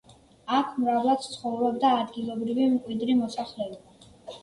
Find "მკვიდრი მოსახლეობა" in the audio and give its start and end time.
2.75-4.15